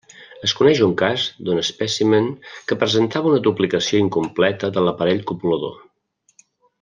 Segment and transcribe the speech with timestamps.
[0.45, 2.31] Es coneix un cas d'un espècimen
[2.71, 5.77] que presentava una duplicació incompleta de l'aparell copulador.